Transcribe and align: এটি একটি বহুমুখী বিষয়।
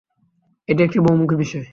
এটি 0.69 0.81
একটি 0.83 0.99
বহুমুখী 0.99 1.35
বিষয়। 1.35 1.65